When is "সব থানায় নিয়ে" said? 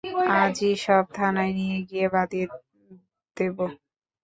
0.77-1.77